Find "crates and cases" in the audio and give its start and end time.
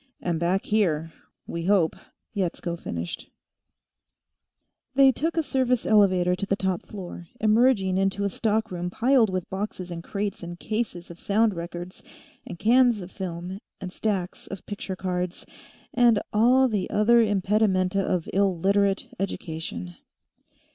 10.03-11.11